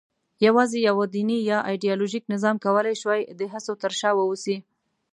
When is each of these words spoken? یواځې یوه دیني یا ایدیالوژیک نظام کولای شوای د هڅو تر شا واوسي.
یواځې 0.45 0.77
یوه 0.87 1.05
دیني 1.15 1.39
یا 1.51 1.59
ایدیالوژیک 1.69 2.23
نظام 2.33 2.55
کولای 2.65 2.95
شوای 3.01 3.21
د 3.39 3.41
هڅو 3.53 3.73
تر 3.81 3.91
شا 3.99 4.09
واوسي. 4.15 4.57